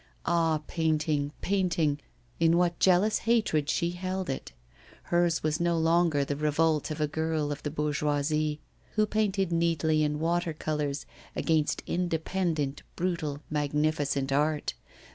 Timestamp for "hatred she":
3.19-3.91